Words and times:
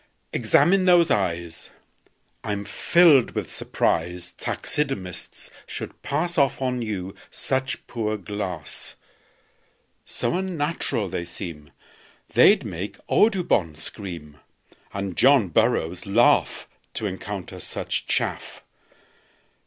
"Examine 0.33 0.85
those 0.85 1.11
eyes. 1.11 1.69
I'm 2.43 2.65
filled 2.65 3.35
with 3.35 3.53
surprise 3.53 4.33
Taxidermists 4.39 5.51
should 5.67 6.01
pass 6.01 6.39
Off 6.39 6.59
on 6.59 6.81
you 6.81 7.13
such 7.29 7.85
poor 7.85 8.17
glass; 8.17 8.95
So 10.03 10.33
unnatural 10.33 11.07
they 11.07 11.23
seem 11.25 11.69
They'd 12.29 12.65
make 12.65 12.97
Audubon 13.07 13.75
scream, 13.75 14.37
And 14.91 15.15
John 15.15 15.49
Burroughs 15.49 16.07
laugh 16.07 16.67
To 16.95 17.05
encounter 17.05 17.59
such 17.59 18.07
chaff. 18.07 18.63